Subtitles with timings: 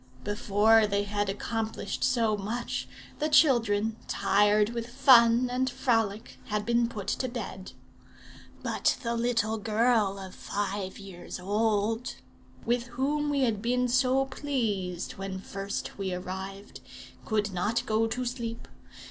[0.23, 2.87] "Before they had accomplished so much,
[3.19, 7.73] the children, tired with fun and frolic, had been put to bed.
[8.63, 12.15] But the little girl of five years old,
[12.65, 16.79] with whom we had been so pleased when first we arrived,
[17.23, 18.67] could not go to sleep.